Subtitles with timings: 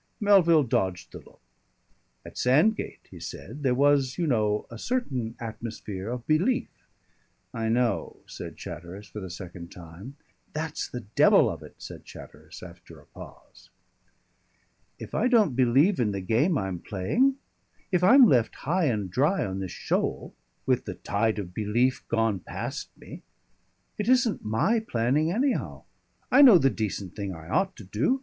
[0.19, 1.43] Melville dodged the look.
[2.25, 6.69] "At Sandgate," he said, "there was, you know, a certain atmosphere of belief"
[7.53, 10.15] "I know," said Chatteris for the second time.
[10.53, 13.69] "That's the devil of it!" said Chatteris after a pause.
[14.97, 17.35] "If I don't believe in the game I'm playing,
[17.91, 20.33] if I'm left high and dry on this shoal,
[20.65, 23.21] with the tide of belief gone past me,
[23.99, 25.83] it isn't my planning, anyhow.
[26.31, 28.19] I know the decent thing I ought to do.